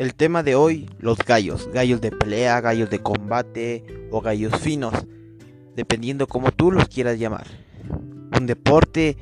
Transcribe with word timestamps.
El 0.00 0.14
tema 0.14 0.42
de 0.42 0.54
hoy, 0.54 0.88
los 0.98 1.18
gallos, 1.18 1.68
gallos 1.74 2.00
de 2.00 2.10
pelea, 2.10 2.58
gallos 2.62 2.88
de 2.88 3.02
combate 3.02 3.84
o 4.10 4.22
gallos 4.22 4.58
finos, 4.58 4.94
dependiendo 5.76 6.26
como 6.26 6.52
tú 6.52 6.72
los 6.72 6.88
quieras 6.88 7.18
llamar. 7.18 7.46
Un 8.34 8.46
deporte 8.46 9.18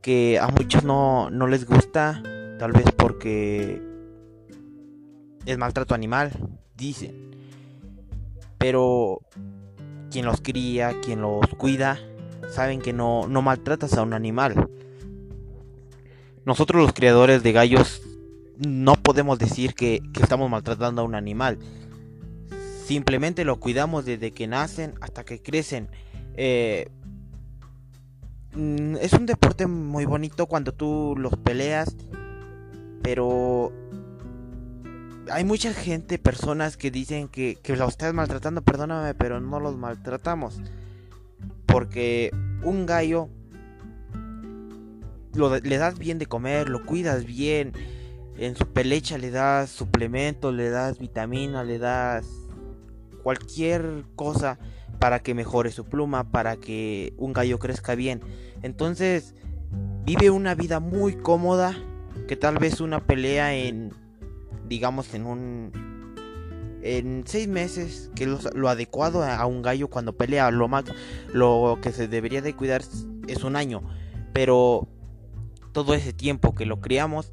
que 0.00 0.38
a 0.38 0.48
muchos 0.48 0.84
no, 0.84 1.28
no 1.28 1.48
les 1.48 1.66
gusta, 1.66 2.22
tal 2.58 2.72
vez 2.72 2.86
porque 2.96 3.82
es 5.44 5.58
maltrato 5.58 5.94
animal, 5.94 6.32
dicen. 6.74 7.36
Pero 8.56 9.20
quien 10.10 10.24
los 10.24 10.40
cría, 10.40 10.98
quien 11.02 11.20
los 11.20 11.46
cuida, 11.58 11.98
saben 12.48 12.80
que 12.80 12.94
no, 12.94 13.28
no 13.28 13.42
maltratas 13.42 13.98
a 13.98 14.02
un 14.02 14.14
animal. 14.14 14.70
Nosotros 16.46 16.80
los 16.80 16.94
criadores 16.94 17.42
de 17.42 17.52
gallos 17.52 18.00
no 18.58 18.94
podemos 18.96 19.38
decir 19.38 19.74
que, 19.74 20.02
estamos 20.20 20.50
maltratando 20.50 21.02
a 21.02 21.04
un 21.04 21.14
animal. 21.14 21.58
Simplemente 22.86 23.44
lo 23.44 23.58
cuidamos 23.60 24.04
desde 24.04 24.32
que 24.32 24.46
nacen 24.46 24.94
hasta 25.00 25.24
que 25.24 25.40
crecen. 25.40 25.88
Eh, 26.34 26.88
es 29.00 29.12
un 29.14 29.26
deporte 29.26 29.66
muy 29.66 30.04
bonito 30.04 30.46
cuando 30.46 30.72
tú 30.72 31.14
los 31.16 31.36
peleas, 31.36 31.96
pero 33.02 33.72
hay 35.30 35.44
mucha 35.44 35.72
gente, 35.72 36.18
personas 36.18 36.76
que 36.76 36.90
dicen 36.90 37.28
que, 37.28 37.56
que 37.56 37.76
los 37.76 37.90
estás 37.90 38.12
maltratando, 38.12 38.62
perdóname, 38.62 39.14
pero 39.14 39.40
no 39.40 39.60
los 39.60 39.76
maltratamos. 39.76 40.60
Porque 41.66 42.30
un 42.62 42.84
gallo 42.84 43.28
le 45.34 45.78
das 45.78 45.98
bien 45.98 46.18
de 46.18 46.26
comer, 46.26 46.68
lo 46.68 46.84
cuidas 46.84 47.24
bien 47.24 47.72
en 48.36 48.56
su 48.56 48.66
pelecha 48.66 49.18
le 49.18 49.30
das 49.30 49.70
suplementos, 49.70 50.54
le 50.54 50.70
das 50.70 50.98
vitamina, 50.98 51.64
le 51.64 51.78
das 51.78 52.26
cualquier 53.22 54.04
cosa 54.16 54.58
para 54.98 55.20
que 55.20 55.34
mejore 55.34 55.70
su 55.70 55.84
pluma, 55.84 56.30
para 56.30 56.56
que 56.56 57.12
un 57.18 57.32
gallo 57.32 57.58
crezca 57.58 57.94
bien. 57.94 58.20
Entonces, 58.62 59.34
vive 60.04 60.30
una 60.30 60.54
vida 60.54 60.80
muy 60.80 61.16
cómoda, 61.16 61.74
que 62.28 62.36
tal 62.36 62.58
vez 62.58 62.80
una 62.80 63.04
pelea 63.04 63.54
en, 63.54 63.92
digamos, 64.68 65.14
en 65.14 65.26
un... 65.26 65.92
En 66.84 67.22
seis 67.26 67.46
meses, 67.46 68.10
que 68.16 68.26
lo, 68.26 68.40
lo 68.54 68.68
adecuado 68.68 69.22
a 69.22 69.46
un 69.46 69.62
gallo 69.62 69.88
cuando 69.88 70.16
pelea, 70.16 70.50
lo 70.50 70.66
más, 70.66 70.84
lo 71.32 71.78
que 71.80 71.92
se 71.92 72.08
debería 72.08 72.42
de 72.42 72.56
cuidar 72.56 72.82
es 73.28 73.44
un 73.44 73.54
año. 73.54 73.82
Pero 74.32 74.88
todo 75.70 75.94
ese 75.94 76.12
tiempo 76.12 76.56
que 76.56 76.66
lo 76.66 76.80
criamos 76.80 77.30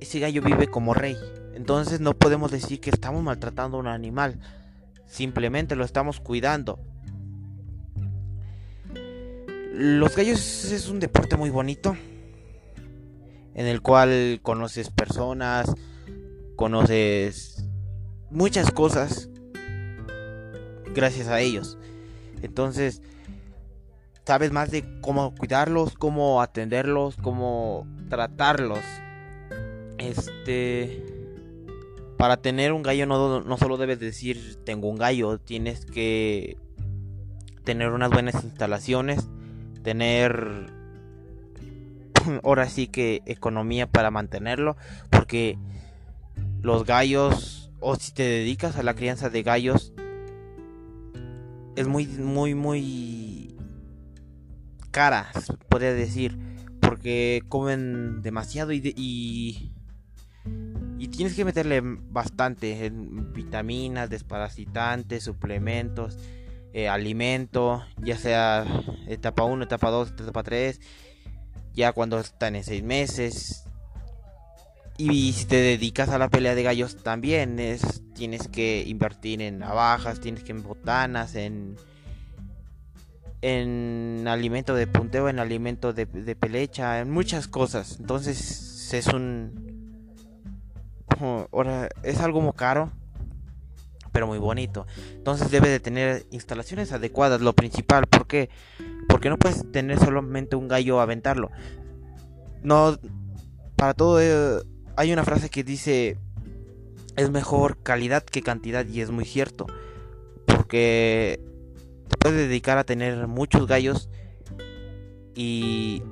ese 0.00 0.18
gallo 0.20 0.42
vive 0.42 0.68
como 0.68 0.94
rey. 0.94 1.16
Entonces 1.54 2.00
no 2.00 2.14
podemos 2.14 2.50
decir 2.50 2.80
que 2.80 2.90
estamos 2.90 3.22
maltratando 3.22 3.76
a 3.76 3.80
un 3.80 3.86
animal. 3.86 4.38
Simplemente 5.06 5.76
lo 5.76 5.84
estamos 5.84 6.20
cuidando. 6.20 6.78
Los 9.72 10.16
gallos 10.16 10.70
es 10.70 10.88
un 10.88 11.00
deporte 11.00 11.36
muy 11.36 11.50
bonito. 11.50 11.96
En 13.54 13.66
el 13.66 13.80
cual 13.80 14.40
conoces 14.42 14.90
personas. 14.90 15.72
Conoces 16.56 17.66
muchas 18.30 18.70
cosas. 18.70 19.30
Gracias 20.94 21.28
a 21.28 21.40
ellos. 21.40 21.78
Entonces 22.42 23.02
sabes 24.26 24.50
más 24.52 24.70
de 24.70 25.00
cómo 25.00 25.34
cuidarlos, 25.34 25.94
cómo 25.94 26.42
atenderlos, 26.42 27.16
cómo 27.16 27.86
tratarlos. 28.08 28.80
Este. 30.08 31.04
Para 32.16 32.38
tener 32.38 32.72
un 32.72 32.82
gallo 32.82 33.04
no, 33.04 33.42
no 33.42 33.58
solo 33.58 33.76
debes 33.76 34.00
decir 34.00 34.58
tengo 34.64 34.88
un 34.88 34.96
gallo, 34.96 35.38
tienes 35.38 35.84
que 35.84 36.56
tener 37.62 37.90
unas 37.90 38.10
buenas 38.10 38.42
instalaciones, 38.42 39.28
tener 39.82 40.72
ahora 42.42 42.68
sí 42.68 42.86
que 42.86 43.22
economía 43.26 43.86
para 43.86 44.10
mantenerlo, 44.10 44.76
porque 45.10 45.58
los 46.62 46.86
gallos, 46.86 47.70
o 47.80 47.96
si 47.96 48.12
te 48.12 48.22
dedicas 48.22 48.76
a 48.76 48.82
la 48.82 48.94
crianza 48.94 49.28
de 49.28 49.42
gallos, 49.42 49.92
es 51.74 51.86
muy, 51.86 52.06
muy, 52.06 52.54
muy 52.54 53.56
cara, 54.90 55.30
podría 55.68 55.92
decir, 55.92 56.38
porque 56.80 57.42
comen 57.48 58.22
demasiado 58.22 58.72
y 58.72 58.94
y 58.96 59.75
tienes 61.08 61.34
que 61.34 61.44
meterle 61.44 61.80
bastante 61.82 62.86
en 62.86 63.32
vitaminas, 63.32 64.10
desparasitantes, 64.10 65.24
suplementos, 65.24 66.18
eh, 66.72 66.88
alimento, 66.88 67.84
ya 68.02 68.16
sea 68.16 68.64
etapa 69.06 69.44
1, 69.44 69.64
etapa 69.64 69.90
2, 69.90 70.12
etapa 70.12 70.42
3, 70.42 70.80
ya 71.74 71.92
cuando 71.92 72.18
están 72.18 72.56
en 72.56 72.64
6 72.64 72.82
meses. 72.82 73.64
Y 74.98 75.32
si 75.34 75.44
te 75.44 75.56
dedicas 75.56 76.08
a 76.08 76.18
la 76.18 76.28
pelea 76.28 76.54
de 76.54 76.62
gallos 76.62 76.96
también, 77.02 77.58
es, 77.58 78.02
tienes 78.14 78.48
que 78.48 78.84
invertir 78.86 79.42
en 79.42 79.58
navajas, 79.58 80.20
tienes 80.20 80.42
que 80.42 80.52
en 80.52 80.62
botanas, 80.62 81.34
en, 81.34 81.76
en 83.42 84.24
alimento 84.26 84.74
de 84.74 84.86
punteo, 84.86 85.28
en 85.28 85.38
alimento 85.38 85.92
de 85.92 86.06
pelecha, 86.06 87.00
en 87.00 87.10
muchas 87.10 87.48
cosas. 87.48 87.98
Entonces 88.00 88.92
es 88.94 89.06
un 89.08 89.75
ahora 91.20 91.88
es 92.02 92.20
algo 92.20 92.40
muy 92.40 92.52
caro, 92.52 92.90
pero 94.12 94.26
muy 94.26 94.38
bonito. 94.38 94.86
Entonces 95.14 95.50
debe 95.50 95.68
de 95.68 95.80
tener 95.80 96.26
instalaciones 96.30 96.92
adecuadas, 96.92 97.40
lo 97.40 97.54
principal. 97.54 98.06
¿Por 98.06 98.26
qué? 98.26 98.50
Porque 99.08 99.28
no 99.28 99.38
puedes 99.38 99.70
tener 99.72 99.98
solamente 99.98 100.56
un 100.56 100.68
gallo 100.68 101.00
a 101.00 101.04
aventarlo. 101.04 101.50
No, 102.62 102.98
para 103.76 103.94
todo 103.94 104.20
eh, 104.20 104.62
hay 104.96 105.12
una 105.12 105.24
frase 105.24 105.50
que 105.50 105.64
dice 105.64 106.18
es 107.16 107.30
mejor 107.30 107.82
calidad 107.82 108.22
que 108.22 108.42
cantidad 108.42 108.86
y 108.86 109.00
es 109.00 109.10
muy 109.10 109.24
cierto. 109.24 109.66
Porque 110.46 111.40
te 112.08 112.16
puedes 112.18 112.38
dedicar 112.38 112.78
a 112.78 112.84
tener 112.84 113.26
muchos 113.26 113.66
gallos 113.66 114.08
y 115.34 116.02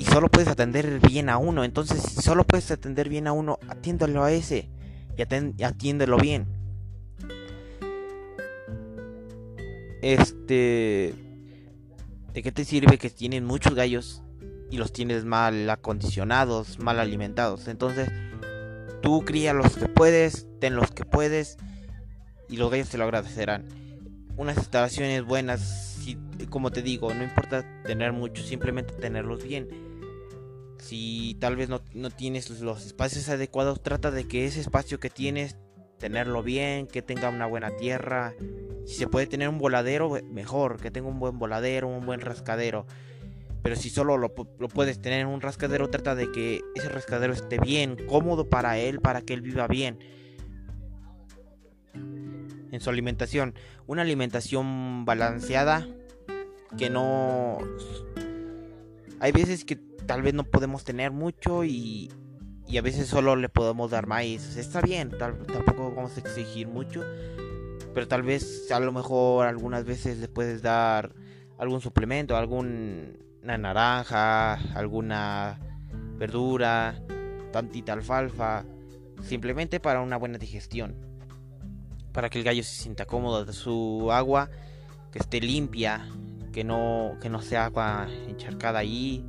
y 0.00 0.04
solo 0.06 0.30
puedes 0.30 0.48
atender 0.48 0.98
bien 1.06 1.28
a 1.28 1.36
uno. 1.36 1.62
Entonces, 1.62 2.00
si 2.00 2.22
solo 2.22 2.44
puedes 2.44 2.70
atender 2.70 3.10
bien 3.10 3.26
a 3.26 3.32
uno, 3.32 3.58
atiéndelo 3.68 4.24
a 4.24 4.32
ese 4.32 4.70
y, 5.14 5.62
atiéndelo 5.62 6.16
bien. 6.16 6.46
Este. 10.00 11.14
¿De 12.32 12.42
qué 12.42 12.50
te 12.50 12.64
sirve 12.64 12.96
que 12.96 13.10
tienen 13.10 13.44
muchos 13.44 13.74
gallos 13.74 14.22
y 14.70 14.78
los 14.78 14.90
tienes 14.90 15.26
mal 15.26 15.68
acondicionados, 15.68 16.78
mal 16.78 16.98
alimentados? 16.98 17.68
Entonces, 17.68 18.08
tú 19.02 19.22
cría 19.26 19.52
los 19.52 19.76
que 19.76 19.86
puedes, 19.86 20.46
ten 20.60 20.76
los 20.76 20.90
que 20.92 21.04
puedes 21.04 21.58
y 22.48 22.56
los 22.56 22.70
gallos 22.70 22.88
te 22.88 22.96
lo 22.96 23.04
agradecerán. 23.04 23.68
Unas 24.38 24.56
instalaciones 24.56 25.24
buenas, 25.24 25.98
como 26.48 26.70
te 26.70 26.80
digo, 26.80 27.12
no 27.12 27.22
importa 27.22 27.66
tener 27.84 28.14
muchos, 28.14 28.46
simplemente 28.46 28.94
tenerlos 28.94 29.44
bien 29.44 29.89
si 30.80 31.36
tal 31.40 31.56
vez 31.56 31.68
no, 31.68 31.80
tienes 32.10 32.60
los 32.60 32.86
espacios 32.86 33.28
adecuados, 33.28 33.82
trata 33.82 34.10
de 34.10 34.26
que 34.26 34.46
ese 34.46 34.60
espacio 34.60 34.98
que 35.00 35.10
tienes, 35.10 35.56
tenerlo 35.98 36.42
bien, 36.42 36.86
que 36.86 37.02
tenga 37.02 37.28
una 37.28 37.46
buena 37.46 37.76
tierra. 37.76 38.34
Si 38.86 38.94
se 38.94 39.06
puede 39.06 39.26
tener 39.26 39.48
un 39.48 39.58
voladero, 39.58 40.18
mejor, 40.30 40.80
que 40.80 40.90
tenga 40.90 41.08
un 41.08 41.18
buen 41.18 41.38
voladero, 41.38 41.88
un 41.88 42.06
buen 42.06 42.20
rascadero. 42.20 42.86
Pero 43.62 43.76
si 43.76 43.90
solo 43.90 44.16
lo, 44.16 44.32
lo, 44.58 44.68
puedes 44.68 45.00
tener 45.02 45.20
en 45.20 45.26
un 45.26 45.42
rascadero, 45.42 45.90
trata 45.90 46.14
de 46.14 46.32
que 46.32 46.62
ese 46.74 46.88
rascadero 46.88 47.34
esté 47.34 47.58
bien, 47.58 47.96
cómodo 48.08 48.48
para 48.48 48.78
él, 48.78 49.00
para 49.00 49.20
que 49.20 49.34
él 49.34 49.42
viva 49.42 49.66
bien. 49.68 49.98
En 51.94 52.80
su 52.80 52.88
alimentación, 52.88 53.54
una 53.86 54.02
alimentación 54.02 55.04
balanceada, 55.04 55.86
que 56.78 56.88
no... 56.88 57.58
Hay 59.18 59.32
veces 59.32 59.66
que 59.66 59.76
tal 60.10 60.22
vez 60.22 60.34
no 60.34 60.42
podemos 60.42 60.82
tener 60.82 61.12
mucho 61.12 61.62
y, 61.62 62.10
y 62.66 62.78
a 62.78 62.82
veces 62.82 63.06
solo 63.06 63.36
le 63.36 63.48
podemos 63.48 63.92
dar 63.92 64.08
maíz. 64.08 64.56
Está 64.56 64.80
bien, 64.80 65.10
tampoco 65.16 65.94
vamos 65.94 66.16
a 66.16 66.20
exigir 66.20 66.66
mucho, 66.66 67.04
pero 67.94 68.08
tal 68.08 68.24
vez 68.24 68.72
a 68.72 68.80
lo 68.80 68.90
mejor 68.90 69.46
algunas 69.46 69.84
veces 69.84 70.18
le 70.18 70.26
puedes 70.26 70.62
dar 70.62 71.14
algún 71.58 71.80
suplemento, 71.80 72.36
alguna 72.36 73.12
naranja, 73.44 74.54
alguna 74.74 75.60
verdura, 76.16 77.00
tantita 77.52 77.92
alfalfa, 77.92 78.64
simplemente 79.22 79.78
para 79.78 80.00
una 80.00 80.16
buena 80.16 80.38
digestión, 80.38 80.96
para 82.10 82.30
que 82.30 82.38
el 82.38 82.44
gallo 82.44 82.64
se 82.64 82.82
sienta 82.82 83.04
cómodo 83.04 83.44
de 83.44 83.52
su 83.52 84.10
agua, 84.10 84.50
que 85.12 85.20
esté 85.20 85.40
limpia, 85.40 86.04
que 86.52 86.64
no, 86.64 87.16
que 87.22 87.28
no 87.28 87.40
sea 87.40 87.66
agua 87.66 88.08
encharcada 88.26 88.80
ahí 88.80 89.24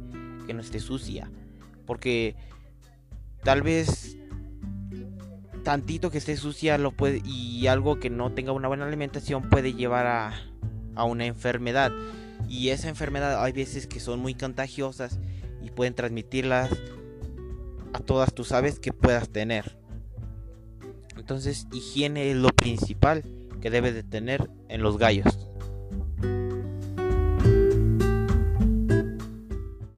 que 0.51 0.55
no 0.55 0.61
esté 0.61 0.81
sucia. 0.81 1.31
Porque 1.85 2.35
tal 3.41 3.61
vez 3.61 4.17
tantito 5.63 6.11
que 6.11 6.17
esté 6.17 6.35
sucia 6.35 6.77
lo 6.77 6.91
puede, 6.91 7.21
y 7.25 7.67
algo 7.67 7.99
que 7.99 8.09
no 8.09 8.33
tenga 8.33 8.51
una 8.51 8.67
buena 8.67 8.85
alimentación 8.85 9.49
puede 9.49 9.73
llevar 9.73 10.07
a, 10.07 10.33
a 10.95 11.05
una 11.05 11.25
enfermedad. 11.25 11.93
Y 12.49 12.69
esa 12.69 12.89
enfermedad 12.89 13.41
hay 13.41 13.53
veces 13.53 13.87
que 13.87 14.01
son 14.01 14.19
muy 14.19 14.33
contagiosas 14.33 15.19
y 15.61 15.69
pueden 15.69 15.93
transmitirlas 15.93 16.69
a 17.93 17.99
todas 17.99 18.33
tus 18.33 18.51
aves 18.51 18.79
que 18.79 18.91
puedas 18.91 19.29
tener. 19.29 19.77
Entonces, 21.15 21.65
higiene 21.71 22.29
es 22.31 22.35
lo 22.35 22.49
principal 22.49 23.23
que 23.61 23.69
debes 23.69 23.93
de 23.93 24.03
tener 24.03 24.49
en 24.67 24.81
los 24.81 24.97
gallos. 24.97 25.47